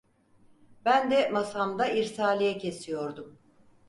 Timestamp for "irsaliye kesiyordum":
1.87-3.39